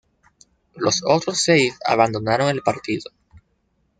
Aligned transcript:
Los 0.73 1.03
otros 1.07 1.43
seis 1.43 1.77
abandonaron 1.85 2.49
el 2.49 2.63
partido. 2.63 3.11